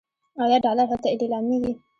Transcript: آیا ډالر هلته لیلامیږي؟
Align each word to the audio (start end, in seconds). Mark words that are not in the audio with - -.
آیا 0.43 0.57
ډالر 0.65 0.85
هلته 0.91 1.07
لیلامیږي؟ 1.21 1.73